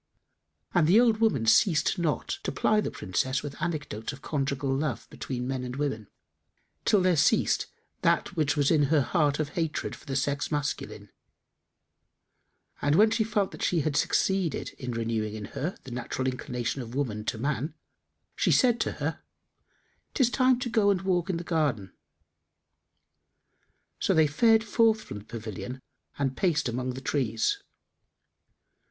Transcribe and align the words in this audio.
And 0.73 0.87
the 0.87 0.99
old 0.99 1.17
woman 1.17 1.45
ceased 1.45 1.99
not 1.99 2.39
to 2.41 2.51
ply 2.51 2.81
the 2.81 2.89
Princess 2.89 3.43
with 3.43 3.55
anecdotes 3.61 4.11
of 4.11 4.23
conjugal 4.23 4.75
love 4.75 5.07
between 5.11 5.47
men 5.47 5.63
and 5.63 5.75
women, 5.75 6.07
till 6.85 7.03
there 7.03 7.15
ceased 7.15 7.67
that 8.01 8.35
which 8.35 8.57
was 8.57 8.71
in 8.71 8.85
her 8.85 9.01
heart 9.01 9.37
of 9.37 9.49
hatred 9.49 9.95
for 9.95 10.07
the 10.07 10.15
sex 10.15 10.51
masculine; 10.51 11.11
and 12.81 12.95
when 12.95 13.11
she 13.11 13.23
felt 13.23 13.51
that 13.51 13.61
she 13.61 13.81
had 13.81 13.95
succeeded 13.95 14.71
in 14.79 14.89
renewing 14.91 15.35
in 15.35 15.45
her 15.53 15.77
the 15.83 15.91
natural 15.91 16.27
inclination 16.27 16.81
of 16.81 16.95
woman 16.95 17.23
to 17.25 17.37
man, 17.37 17.75
she 18.35 18.51
said 18.51 18.79
to 18.79 18.93
her, 18.93 19.21
"'Tis 20.15 20.31
time 20.31 20.57
to 20.61 20.67
go 20.71 20.89
and 20.89 21.03
walk 21.03 21.29
in 21.29 21.37
the 21.37 21.43
garden." 21.43 21.93
So 23.99 24.15
they 24.15 24.25
fared 24.25 24.63
forth 24.63 25.03
from 25.03 25.19
the 25.19 25.25
pavilion 25.25 25.79
and 26.17 26.35
paced 26.35 26.67
among 26.67 26.95
the 26.95 27.01
trees. 27.01 27.59